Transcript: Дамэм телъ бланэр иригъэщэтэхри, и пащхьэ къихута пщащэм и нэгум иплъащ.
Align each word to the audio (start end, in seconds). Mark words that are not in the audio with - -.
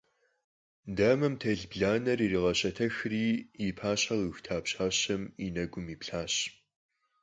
Дамэм 0.97 1.33
телъ 1.41 1.65
бланэр 1.71 2.19
иригъэщэтэхри, 2.25 3.25
и 3.65 3.67
пащхьэ 3.77 4.15
къихута 4.19 4.57
пщащэм 4.63 5.21
и 5.45 5.47
нэгум 5.55 5.85
иплъащ. 5.93 6.33